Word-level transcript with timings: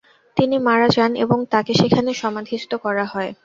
তিনি 0.37 0.55
মারা 0.59 0.87
যান 0.89 1.11
এবং 1.23 1.39
তাকে 1.53 1.71
সেখানে 1.73 2.11
সমাধিস্থ 2.21 2.71
করা 2.85 3.05
হয়। 3.13 3.31